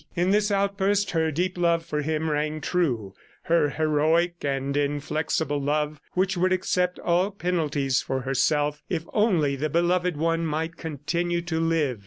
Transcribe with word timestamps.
In 0.15 0.31
this 0.31 0.49
outburst 0.49 1.11
her 1.11 1.29
deep 1.29 1.59
love 1.59 1.85
for 1.85 2.01
him 2.01 2.27
rang 2.31 2.59
true 2.59 3.13
her 3.43 3.69
heroic 3.69 4.33
and 4.43 4.75
inflexible 4.75 5.61
love 5.61 6.01
which 6.13 6.35
would 6.35 6.51
accept 6.51 6.97
all 6.97 7.29
penalties 7.29 8.01
for 8.01 8.21
herself, 8.21 8.81
if 8.89 9.05
only 9.13 9.55
the 9.55 9.69
beloved 9.69 10.17
one 10.17 10.43
might 10.43 10.75
continue 10.75 11.43
to 11.43 11.59
live. 11.59 11.99